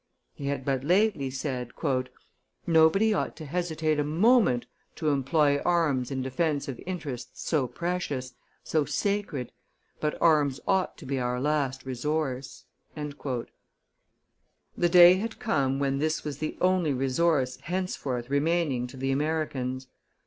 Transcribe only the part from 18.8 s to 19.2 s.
to the